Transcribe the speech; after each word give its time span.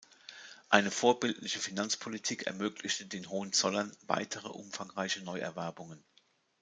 Eine 0.67 0.89
vorbildliche 0.89 1.59
Finanzpolitik 1.59 2.47
ermöglichte 2.47 3.05
den 3.05 3.29
Hohenzollern 3.29 3.95
weitere 4.07 4.47
umfangreiche 4.47 5.23
Neuerwerbungen. 5.23 6.03